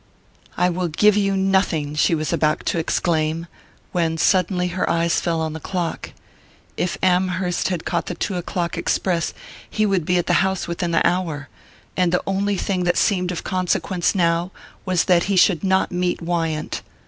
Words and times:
"I 0.57 0.71
will 0.71 0.87
give 0.87 1.15
you 1.15 1.37
nothing" 1.37 1.93
she 1.95 2.15
was 2.15 2.33
about 2.33 2.65
to 2.65 2.79
exclaim; 2.79 3.45
when 3.91 4.17
suddenly 4.17 4.69
her 4.69 4.89
eyes 4.89 5.19
fell 5.21 5.39
on 5.41 5.53
the 5.53 5.59
clock. 5.59 6.09
If 6.75 6.97
Amherst 7.03 7.67
had 7.67 7.85
caught 7.85 8.07
the 8.07 8.15
two 8.15 8.33
o'clock 8.35 8.79
express 8.79 9.31
he 9.69 9.85
would 9.85 10.03
be 10.05 10.17
at 10.17 10.25
the 10.25 10.33
house 10.41 10.67
within 10.67 10.89
the 10.89 11.05
hour; 11.07 11.49
and 11.95 12.11
the 12.11 12.23
only 12.25 12.57
thing 12.57 12.83
that 12.85 12.97
seemed 12.97 13.31
of 13.31 13.43
consequence 13.43 14.15
now, 14.15 14.49
was 14.85 15.03
that 15.03 15.25
he 15.25 15.35
should 15.35 15.63
not 15.63 15.91
meet 15.91 16.19
Wyant. 16.19 16.81